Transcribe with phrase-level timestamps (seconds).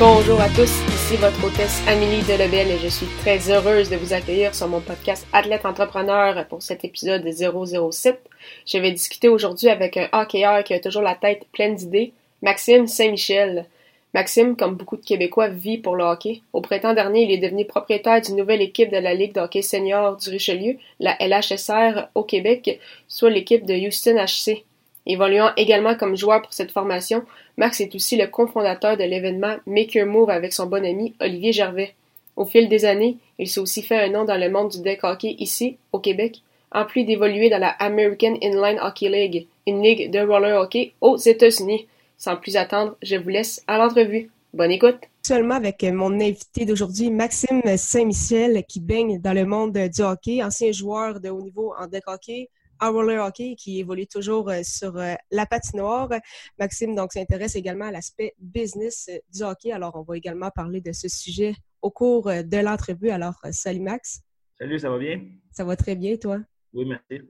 [0.00, 4.14] Bonjour à tous, ici votre hôtesse Amélie Delebel et je suis très heureuse de vous
[4.14, 8.18] accueillir sur mon podcast Athlète Entrepreneur pour cet épisode 007.
[8.66, 12.86] Je vais discuter aujourd'hui avec un hockeyeur qui a toujours la tête pleine d'idées, Maxime
[12.86, 13.66] Saint-Michel.
[14.14, 16.40] Maxime, comme beaucoup de Québécois, vit pour le hockey.
[16.54, 19.60] Au printemps dernier, il est devenu propriétaire d'une nouvelle équipe de la Ligue de hockey
[19.60, 24.64] senior du Richelieu, la LHSR au Québec, soit l'équipe de Houston HC.
[25.10, 27.24] Évoluant également comme joueur pour cette formation,
[27.56, 31.52] Max est aussi le cofondateur de l'événement Make Your Move avec son bon ami Olivier
[31.52, 31.94] Gervais.
[32.36, 35.02] Au fil des années, il s'est aussi fait un nom dans le monde du deck
[35.02, 40.12] hockey ici, au Québec, en plus d'évoluer dans la American Inline Hockey League, une ligue
[40.12, 41.88] de roller hockey aux États-Unis.
[42.16, 44.30] Sans plus attendre, je vous laisse à l'entrevue.
[44.54, 45.00] Bonne écoute!
[45.26, 50.70] Seulement avec mon invité d'aujourd'hui, Maxime Saint-Michel, qui baigne dans le monde du hockey, ancien
[50.70, 52.48] joueur de haut niveau en deck hockey,
[52.80, 56.10] en roller hockey qui évolue toujours euh, sur euh, la patinoire.
[56.58, 59.72] Maxime donc s'intéresse également à l'aspect business euh, du hockey.
[59.72, 63.10] Alors on va également parler de ce sujet au cours de l'entrevue.
[63.10, 64.22] Alors salut Max.
[64.58, 65.22] Salut, ça va bien?
[65.50, 66.40] Ça va très bien, toi?
[66.74, 67.24] Oui, merci.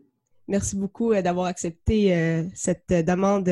[0.49, 3.49] Merci beaucoup d'avoir accepté cette demande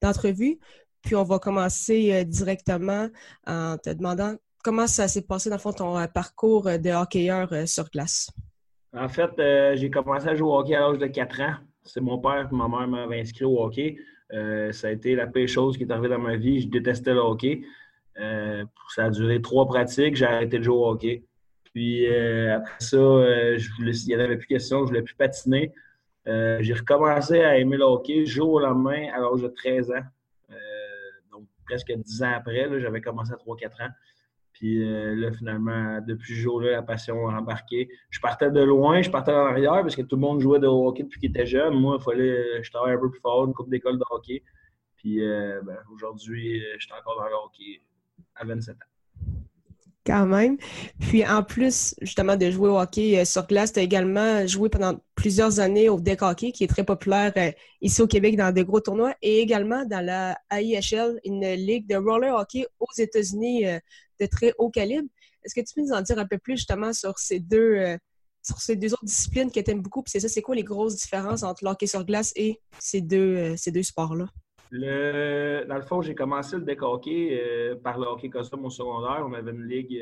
[0.00, 0.60] d'entrevue.
[1.02, 3.08] Puis on va commencer directement
[3.44, 7.90] en te demandant comment ça s'est passé dans le fond ton parcours de hockeyeur sur
[7.90, 8.30] glace.
[8.96, 11.54] En fait, euh, j'ai commencé à jouer au hockey à l'âge de 4 ans.
[11.84, 13.98] C'est mon père et ma mère m'avaient inscrit au hockey.
[14.32, 16.62] Euh, ça a été la pire chose qui est arrivée dans ma vie.
[16.62, 17.60] Je détestais le hockey.
[18.18, 20.16] Euh, ça a duré trois pratiques.
[20.16, 21.24] J'ai arrêté de jouer au hockey.
[21.74, 24.78] Puis après ça, il n'y avait plus question.
[24.78, 25.72] Je ne voulais plus patiner.
[26.24, 30.04] j'ai recommencé à aimer le hockey jour au lendemain à l'âge de 13 ans.
[31.30, 33.90] donc presque 10 ans après, j'avais commencé à 3-4 ans.
[34.58, 37.90] Puis euh, là, finalement, depuis ce jour-là, la passion a embarqué.
[38.08, 40.66] Je partais de loin, je partais en arrière parce que tout le monde jouait de
[40.66, 41.74] hockey depuis qu'il était jeune.
[41.74, 44.42] Moi, il fallait je travaille un peu plus fort, une coupe d'école de hockey.
[44.96, 47.82] Puis euh, ben, aujourd'hui, je suis encore dans le hockey
[48.34, 49.32] à 27 ans.
[50.06, 50.56] Quand même.
[51.00, 54.70] Puis en plus, justement, de jouer au hockey euh, sur glace, tu as également joué
[54.70, 57.34] pendant plusieurs années au deck hockey, qui est très populaire
[57.82, 61.96] ici au Québec dans de gros tournois, et également dans la AIHL, une ligue de
[61.96, 63.64] roller hockey aux États-Unis
[64.20, 65.08] de très haut calibre.
[65.46, 67.96] Est-ce que tu peux nous en dire un peu plus justement sur ces deux, euh,
[68.42, 70.02] sur ces deux autres disciplines que tu aimes beaucoup?
[70.02, 73.54] Puis c'est ça, c'est quoi les grosses différences entre l'hockey sur glace et ces deux,
[73.54, 74.26] euh, deux sports-là?
[74.72, 79.24] Dans le fond, j'ai commencé le deck hockey euh, par le hockey cosum au secondaire.
[79.24, 79.96] On avait une ligue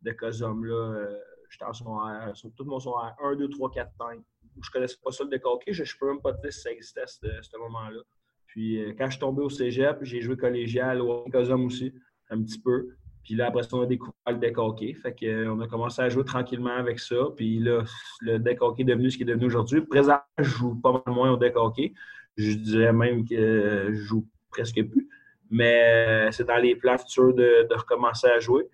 [0.00, 1.06] de cosum là.
[1.50, 4.20] J'étais en secondaire, sur tout mon secondaire 1, 2, 3, 4, 5.
[4.54, 5.72] Je ne connaissais pas ça le deck hockey.
[5.72, 8.00] Je ne peux même pas te dire si ça existait à ce, moment-là.
[8.46, 11.92] Puis quand je suis tombé au cégep, j'ai joué collégial au hockey cosum aussi,
[12.30, 12.96] un petit peu.
[13.24, 14.94] Puis là, après ça, on a découvert le deck hockey.
[14.94, 17.16] Fait qu'on euh, a commencé à jouer tranquillement avec ça.
[17.36, 17.82] Puis là,
[18.20, 19.82] le deck hockey est devenu ce qu'il est devenu aujourd'hui.
[19.82, 21.92] Présentement, je joue pas mal moins au deck hockey.
[22.36, 25.08] Je dirais même que je joue presque plus.
[25.50, 28.68] Mais euh, c'est dans les plans futurs de, recommencer à jouer.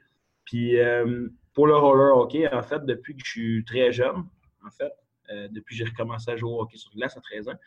[0.45, 4.25] Puis euh, pour le roller hockey, en fait, depuis que je suis très jeune,
[4.65, 4.93] en fait,
[5.31, 7.59] euh, depuis que j'ai recommencé à jouer au hockey sur glace à 13 ans.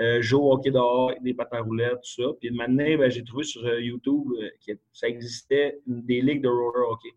[0.00, 2.30] Euh, joue au hockey dehors, des patins roulettes, tout ça.
[2.40, 4.28] Puis maintenant, ben, j'ai trouvé sur euh, YouTube
[4.66, 7.10] que ça existait des ligues de roller hockey.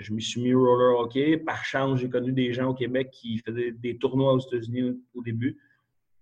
[0.00, 1.36] je me suis mis au roller hockey.
[1.36, 5.22] Par chance, j'ai connu des gens au Québec qui faisaient des tournois aux États-Unis au,
[5.22, 5.58] début.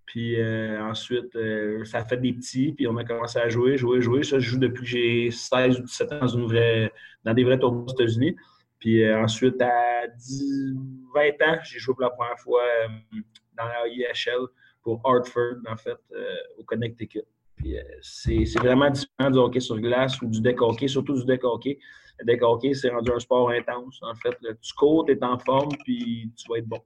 [0.05, 1.37] Puis ensuite,
[1.85, 4.23] ça a fait des petits, puis on a commencé à jouer, jouer, jouer.
[4.23, 6.89] Ça, je joue depuis que j'ai 16 ou 17 ans dans,
[7.23, 8.35] dans des vrais tournois aux États-Unis.
[8.83, 10.75] Puis ensuite, à 10,
[11.15, 13.17] 20 ans, j'ai joué pour la première fois euh,
[13.57, 14.45] dans la IHL
[14.81, 17.23] pour Hartford, en fait, euh, au Connecticut.
[17.55, 21.23] Puis euh, c'est vraiment différent du hockey sur glace ou du deck hockey, surtout du
[21.23, 21.79] deck hockey.
[22.19, 24.01] Le deck hockey, c'est rendu un sport intense.
[24.01, 26.81] En fait, tu cours, tu es en forme, puis tu vas être bon.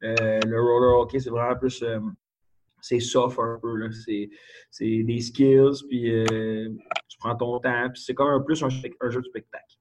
[0.00, 1.84] le roller hockey, c'est vraiment plus.
[2.80, 3.90] c'est soft un peu.
[3.90, 6.10] C'est des skills, puis
[7.08, 7.90] tu prends ton temps.
[7.92, 9.71] Puis c'est comme un plus un jeu de spectacle.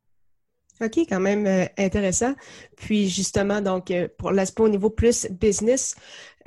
[0.82, 2.34] OK, quand même euh, intéressant.
[2.76, 5.96] Puis justement, donc, euh, pour l'aspect au niveau plus business,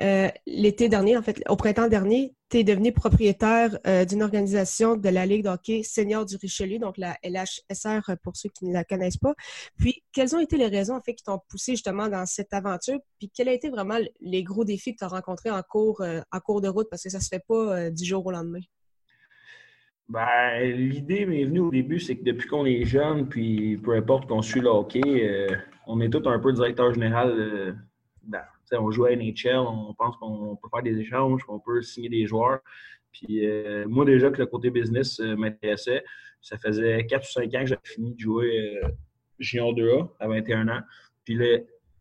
[0.01, 5.09] euh, l'été dernier, en fait, au printemps dernier, tu es devenu propriétaire d'une organisation de
[5.09, 9.17] la Ligue d'hockey senior du Richelieu, donc la LHSR pour ceux qui ne la connaissent
[9.17, 9.35] pas.
[9.79, 12.99] Puis, quelles ont été les raisons, en fait, qui t'ont poussé justement dans cette aventure?
[13.19, 16.41] Puis, quels ont été vraiment les gros défis que tu as rencontrés en cours, en
[16.41, 16.89] cours de route?
[16.91, 18.61] Parce que ça se fait pas du jour au lendemain.
[20.09, 24.29] Ben, l'idée m'est venue au début, c'est que depuis qu'on est jeune, puis peu importe
[24.29, 25.57] qu'on suit le hockey, euh,
[25.87, 27.31] on est tous un peu directeur général.
[27.39, 27.73] Euh,
[28.73, 32.27] on joue à NHL, on pense qu'on peut faire des échanges, qu'on peut signer des
[32.27, 32.61] joueurs.
[33.13, 36.05] Puis euh, moi, déjà que le côté business m'intéressait,
[36.43, 38.81] ça faisait 4 ou 5 ans que j'avais fini de jouer
[39.39, 40.81] Junior 2A à 21 ans.
[41.25, 41.59] Puis là,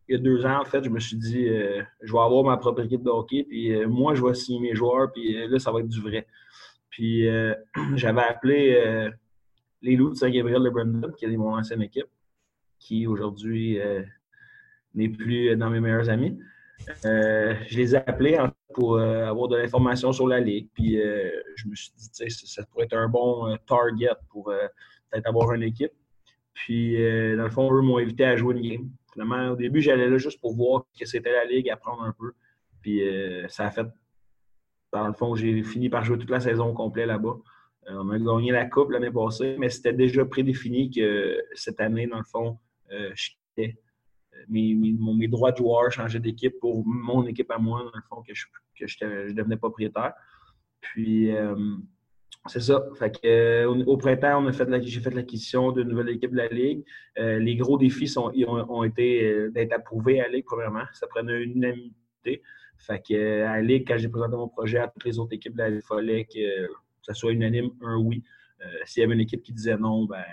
[0.10, 2.58] il y a deux ans, en fait, je me suis dit, je vais avoir ma
[2.58, 5.80] propre équipe de hockey, puis moi, je vais signer mes joueurs, puis là, ça va
[5.80, 6.28] être du vrai.
[6.94, 7.56] Puis euh,
[7.96, 9.10] j'avais appelé euh,
[9.82, 12.08] les Loups de Saint-Gabriel de Brandon, qui est mon ancienne équipe,
[12.78, 14.04] qui aujourd'hui euh,
[14.94, 16.40] n'est plus dans mes meilleurs amis.
[17.04, 18.38] je les ai appelés
[18.76, 20.70] pour avoir de l'information sur la ligue.
[20.74, 24.46] Puis je me suis dit, ça pourrait être un bon target pour
[25.10, 25.94] peut-être avoir une équipe.
[26.54, 28.90] Puis, dans le fond, eux m'ont invité à jouer une game.
[29.14, 32.34] Finalement, au début, j'allais là juste pour voir que c'était la ligue, apprendre un peu.
[32.82, 33.02] Puis,
[33.48, 33.88] ça a fait
[34.94, 37.38] dans le fond, j'ai fini par jouer toute la saison complète là-bas.
[37.90, 42.08] Euh, on a gagné la Coupe l'année passée, mais c'était déjà prédéfini que cette année,
[42.08, 42.60] dans le fond,
[42.92, 43.78] euh, je quittais.
[44.36, 48.22] Euh, mes, droits de joueur changeaient d'équipe pour mon équipe à moi, dans le fond,
[48.22, 48.46] que je,
[48.80, 50.14] que je, devenais propriétaire.
[50.80, 51.32] Puis,
[52.48, 52.86] c'est ça.
[53.00, 56.84] Fait au, printemps, j'ai fait l'acquisition d'une nouvelle équipe de la Ligue.
[57.16, 60.84] les gros défis sont, ont, été d'être approuvés à la Ligue, premièrement.
[60.92, 62.42] Ça prenait une unanimité.
[62.86, 65.54] Fait que, euh, à Ligue, quand j'ai présenté mon projet à toutes les autres équipes,
[65.58, 66.68] il fallait que
[67.02, 68.24] ça soit unanime, un oui.
[68.62, 70.24] Euh, s'il y avait une équipe qui disait non, ben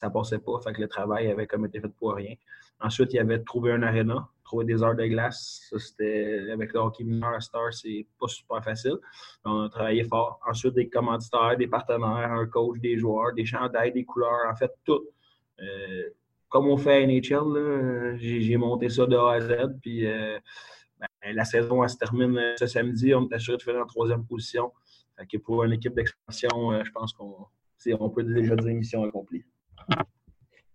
[0.00, 0.60] ça passait pas.
[0.62, 2.34] Fait que le travail avait comme été fait pour rien.
[2.80, 5.66] Ensuite, il y avait de trouver un aréna, trouver des heures de glace.
[5.70, 8.96] Ça, c'était avec le hockey mineur à Star, c'est pas super facile.
[9.44, 10.40] On a travaillé fort.
[10.48, 14.72] Ensuite, des commanditaires, des partenaires, un coach, des joueurs, des chandails, des couleurs, en fait,
[14.84, 15.04] tout.
[15.60, 16.10] Euh,
[16.48, 19.78] comme on fait à NHL, j'ai monté ça de A à Z.
[19.82, 20.06] Puis
[21.24, 23.14] la saison elle se termine euh, ce samedi.
[23.14, 24.72] On est assuré de faire en troisième position.
[25.44, 27.46] Pour une équipe d'expansion, euh, je pense qu'on
[27.98, 29.44] on peut déjà dire mission accomplie.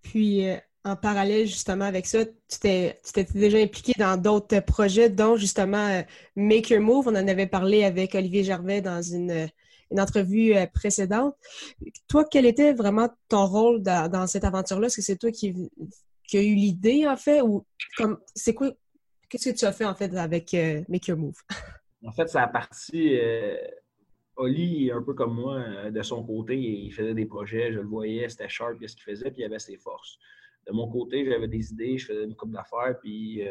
[0.02, 3.00] Puis, euh, en parallèle, justement, avec ça, tu t'es
[3.34, 6.04] déjà impliqué dans d'autres projets, dont justement
[6.36, 7.08] Make Your Move.
[7.08, 9.48] On en avait parlé avec Olivier Gervais dans une,
[9.98, 11.36] entrevue précédente.
[12.10, 14.88] Toi, quel était vraiment ton rôle dans, cette aventure-là?
[14.88, 15.54] Est-ce que c'est toi qui,
[16.28, 17.42] qui as eu l'idée, en fait?
[17.42, 18.72] Ou comme c'est quoi
[19.34, 21.42] Qu'est-ce que tu as fait en fait avec euh, Make Your Move?
[22.06, 23.18] en fait, ça a parti.
[23.20, 23.58] Euh,
[24.36, 27.88] Oli, un peu comme moi, euh, de son côté, il faisait des projets, je le
[27.88, 30.20] voyais, c'était sharp, ce qu'il faisait, puis il avait ses forces.
[30.68, 33.42] De mon côté, j'avais des idées, je faisais une coupe d'affaires, puis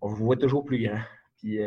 [0.00, 1.00] on voit toujours plus grand.
[1.38, 1.60] Puis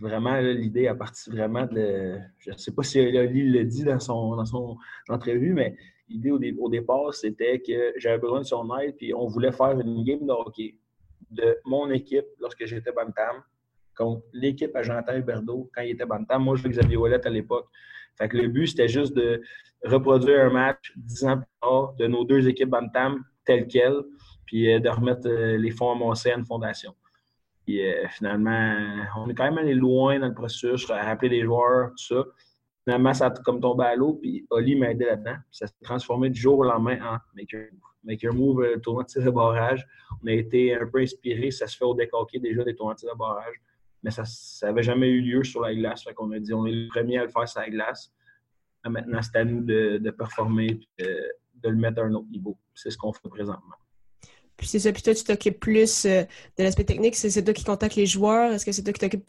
[0.00, 2.18] vraiment, l'idée a parti vraiment de.
[2.38, 4.76] Je ne sais pas si Oli le dit dans son, dans son
[5.08, 5.76] entrevue, mais
[6.08, 9.78] l'idée au, au, départ, c'était que j'avais besoin de son aide, puis on voulait faire
[9.78, 10.74] une game de hockey
[11.30, 13.42] de mon équipe lorsque j'étais Bantam
[13.96, 16.42] contre l'équipe à Huberdeau quand il était Bantam.
[16.42, 17.68] Moi, je jouais Xavier Ouellet à l'époque.
[18.16, 19.42] Fait que le but, c'était juste de
[19.84, 24.02] reproduire un match dix ans plus tard de nos deux équipes Bantam telles quelles,
[24.46, 26.94] puis euh, de remettre euh, les fonds à mon fondation.
[27.66, 28.76] Puis euh, finalement,
[29.16, 32.24] on est quand même allé loin dans le processus, rappeler des joueurs, tout ça.
[32.84, 35.36] Finalement, ça a comme tombé à l'eau, puis Oli m'a aidé là-dedans.
[35.50, 37.68] Ça s'est transformé du jour au lendemain en Maker
[38.04, 39.86] Maker Move, le tournoi de tir barrage.
[40.22, 43.00] On a été un peu inspiré, ça se fait au décoqué déjà des tournois de
[43.00, 43.60] tir barrage,
[44.02, 44.24] mais ça
[44.62, 46.04] n'avait jamais eu lieu sur la glace.
[46.04, 48.12] Fait a dit, on est le premier à le faire sur la glace.
[48.84, 52.58] Maintenant, c'est à nous de, performer et de, le mettre à un autre niveau.
[52.74, 53.76] C'est ce qu'on fait présentement.
[54.60, 56.22] Puis c'est ça, puis toi, tu t'occupes plus euh,
[56.58, 57.16] de l'aspect technique.
[57.16, 58.52] C'est toi qui contactes les joueurs.
[58.52, 59.24] Est-ce que c'est toi qui t'occupes?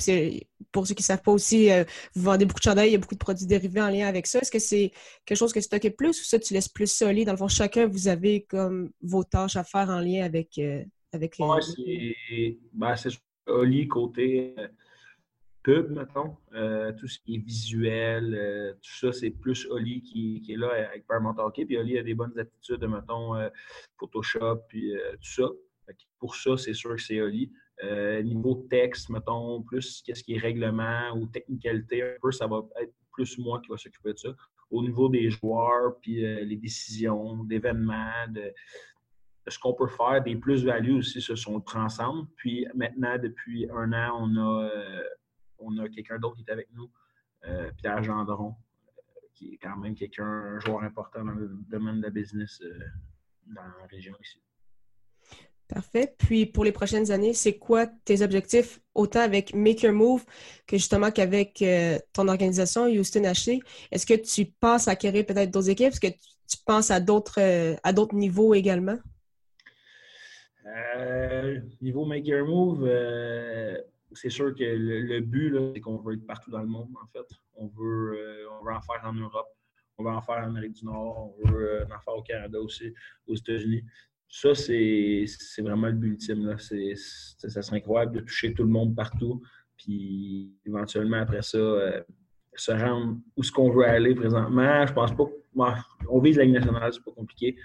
[0.73, 1.85] Pour ceux qui ne savent pas aussi, euh,
[2.15, 4.27] vous vendez beaucoup de chandails, il y a beaucoup de produits dérivés en lien avec
[4.27, 4.39] ça.
[4.39, 4.91] Est-ce que c'est
[5.25, 7.27] quelque chose que tu t'occupes plus ou ça, tu laisses plus solide?
[7.27, 10.83] Dans le fond, chacun, vous avez comme vos tâches à faire en lien avec, euh,
[11.13, 11.45] avec les.
[11.45, 12.95] Oui, c'est ben,
[13.47, 14.53] Oli côté
[15.63, 16.38] pub, mettons.
[16.53, 20.70] Euh, tout ce qui est visuel, euh, tout ça, c'est plus Oli qui, est là
[20.89, 21.65] avec Paramount Hockey.
[21.65, 23.50] Puis Oli a des bonnes attitudes, mettons, euh,
[24.00, 25.50] Photoshop, puis tout ça.
[26.20, 27.51] Pour ça, c'est sûr que c'est Oli.
[28.24, 32.94] niveau texte, mettons, plus qu'est-ce qui est règlement ou technicalité, un peu, ça va être
[33.12, 34.30] plus moi qui va s'occuper de ça.
[34.70, 38.53] Au niveau des joueurs, puis les décisions, d'événements, de,
[39.48, 42.30] ce qu'on peut faire, des plus-values aussi se sont ensemble.
[42.38, 44.70] Puis maintenant, depuis un an, on a
[45.62, 46.89] on a quelqu'un d'autre qui est avec nous,
[47.48, 51.98] euh, Pierre Gendron, euh, qui est quand même quelqu'un, un joueur important dans le domaine
[51.98, 52.80] de la business euh,
[53.48, 54.41] dans la région ici.
[55.68, 56.13] Parfait.
[56.18, 60.25] Puis pour les prochaines années, c'est quoi tes objectifs, autant avec Make Your Move
[60.68, 61.63] que justement qu'avec
[62.12, 63.62] ton organisation Houston HC?
[63.89, 65.94] Est-ce que tu penses à acquérir peut-être d'autres équipes?
[65.94, 67.39] Est-ce que tu penses à d'autres
[67.84, 68.98] à d'autres niveaux également?
[71.82, 72.86] niveau Make Your Move,
[74.13, 77.27] c'est sûr que le, but, c'est qu'on veut être partout dans le monde, en fait.
[77.56, 79.48] On veut, euh, on en faire en Europe.
[79.98, 82.94] on veut en faire en Amérique du Nord, on veut en faire au Canada aussi,
[83.27, 83.84] aux États-Unis.
[84.27, 85.25] Ça, c'est
[85.60, 86.58] vraiment le but ultime.
[86.58, 89.41] Ça serait incroyable de toucher tout le monde partout.
[89.75, 91.58] Puis éventuellement, après ça,
[92.56, 94.86] se rendre où ce qu'on veut aller présentement.
[94.86, 95.25] Je pense pas.
[96.10, 97.58] on vise la Ligue nationale, c'est pas compliqué.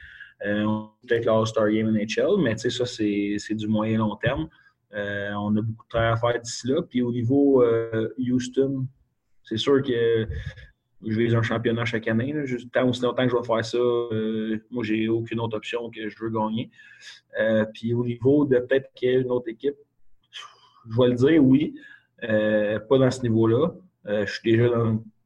[0.44, 0.64] Euh,
[1.06, 4.48] peut-être l'All-Star Game NHL, mais ça, c'est du moyen long terme.
[4.94, 6.82] Euh, on a beaucoup de travail à faire d'ici là.
[6.82, 8.86] Puis au niveau euh, Houston,
[9.42, 10.28] c'est sûr que
[11.06, 12.34] je vise un championnat chaque année.
[12.72, 13.78] Tant aussi longtemps que je vais faire ça,
[14.70, 16.70] moi, j'ai aucune autre option que je veux gagner.
[17.74, 19.76] puis au niveau de peut-être qu'il y ait une autre équipe,
[20.30, 21.74] je vais le dire, oui.
[22.20, 23.72] pas dans ce niveau-là.
[24.06, 24.68] je suis déjà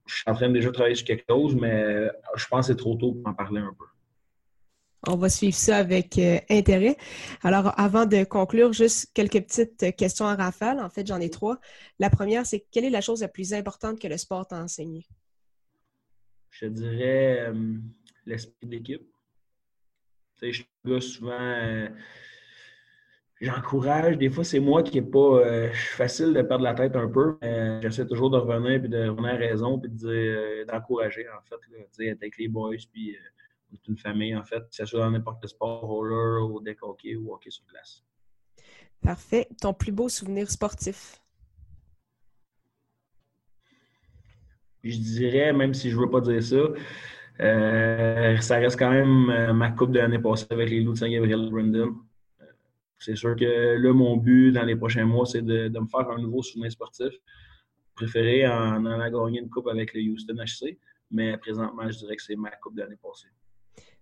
[0.06, 2.78] je suis en train de déjà travailler sur quelque chose, mais je pense que c'est
[2.78, 3.84] trop tôt pour en parler un peu.
[5.06, 6.96] On va suivre ça avec euh, intérêt.
[7.42, 10.78] Alors, avant de conclure, juste quelques petites questions à rafale.
[10.78, 11.58] En fait, j'en ai trois.
[11.98, 15.06] La première, c'est quelle est la chose la plus importante que le sport t'a enseigné?
[16.50, 17.78] Je dirais euh,
[18.26, 19.08] l'esprit d'équipe.
[20.38, 21.32] Tu sais, je suis souvent.
[21.40, 21.88] Euh,
[23.40, 24.18] j'encourage.
[24.18, 25.70] Des fois, c'est moi qui n'est pas.
[25.72, 27.38] facile de perdre la tête un peu.
[27.80, 29.90] J'essaie toujours de revenir puis de revenir à raison puis
[30.68, 31.60] d'encourager, en fait.
[31.72, 32.76] Là, avec les boys
[33.88, 37.16] une famille, en fait, que ce soit dans n'importe quel sport, roller, ou deck hockey
[37.16, 38.04] ou hockey sur glace.
[39.00, 39.48] Parfait.
[39.60, 41.20] Ton plus beau souvenir sportif?
[44.82, 46.56] Je dirais, même si je ne veux pas dire ça,
[47.40, 50.98] euh, ça reste quand même euh, ma coupe de l'année passée avec les Loups de
[50.98, 51.96] Saint-Gabriel Brandon.
[52.40, 52.44] Euh,
[52.98, 56.18] c'est sûr que là, mon but dans les prochains mois, c'est de, me faire un
[56.18, 57.12] nouveau souvenir sportif.
[57.94, 60.78] Préféré en allant gagner une coupe avec le Houston HC,
[61.10, 63.28] mais présentement, je dirais que c'est ma coupe de l'année passée.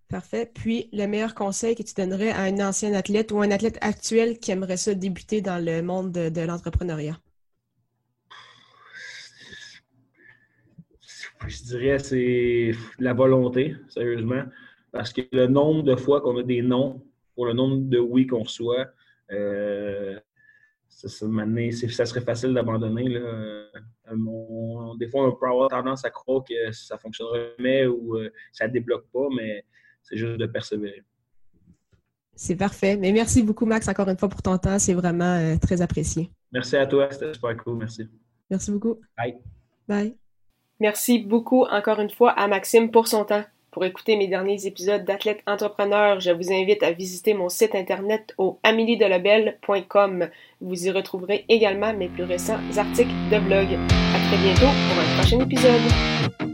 [0.09, 0.50] Parfait.
[0.53, 4.38] Puis, le meilleur conseil que tu donnerais à un ancien athlète ou un athlète actuel
[4.38, 7.19] qui aimerait ça débuter dans le monde de, l'entrepreneuriat?
[11.47, 14.45] Je dirais c'est la volonté, sérieusement.
[14.93, 18.27] Parce que le nombre de fois qu'on a des non pour le nombre de oui
[18.27, 18.87] qu'on reçoit,
[19.31, 20.19] euh,
[20.88, 23.05] ça, ça, serait facile d'abandonner.
[23.15, 23.67] Euh,
[24.99, 28.31] des fois, on peut avoir tendance à croire que ça ne fonctionnera jamais ou euh,
[28.53, 29.65] ça ne débloque pas, mais
[30.02, 31.02] c'est juste de persévérer.
[32.35, 32.97] C'est parfait.
[32.97, 34.78] Mais merci beaucoup, Max, encore une fois pour ton temps.
[34.78, 36.31] C'est vraiment euh, très apprécié.
[36.52, 37.09] Merci à toi.
[37.11, 37.78] C'était super cool.
[37.78, 38.09] Merci.
[38.49, 39.00] Merci beaucoup.
[39.17, 39.35] Bye.
[39.88, 40.14] Bye.
[40.81, 43.45] Merci beaucoup encore une fois à Maxime pour son temps.
[43.71, 48.35] Pour écouter mes derniers épisodes d'Athlète Entrepreneur, je vous invite à visiter mon site internet
[48.38, 50.28] au ameliedelabel.com.
[50.61, 53.67] Vous y retrouverez également mes plus récents articles de blog.
[54.14, 56.48] À très bientôt pour un prochain épisode.